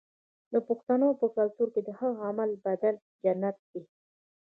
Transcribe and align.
د 0.51 0.53
پښتنو 0.67 1.07
په 1.19 1.25
کلتور 1.35 1.67
کې 1.73 1.81
د 1.83 1.89
ښه 1.97 2.09
عمل 2.27 2.51
بدله 2.65 2.99
جنت 3.23 3.57
دی. 3.71 3.83